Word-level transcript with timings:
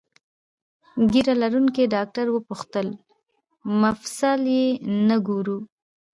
ږیره 1.11 1.33
لرونکي 1.41 1.83
ډاکټر 1.95 2.25
وپوښتل: 2.31 2.87
مفصل 3.81 4.41
یې 4.57 4.65
نه 5.07 5.17
ګورو؟ 5.27 5.57